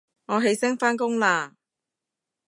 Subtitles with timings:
[0.25, 1.51] 我起身返工喇